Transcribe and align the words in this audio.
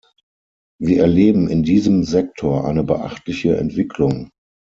Wir 0.79 1.01
erleben 1.03 1.47
in 1.47 1.61
diesem 1.61 2.03
Sektor 2.03 2.65
eine 2.65 2.83
beachtliche 2.83 3.57
Entwicklung. 3.57 4.31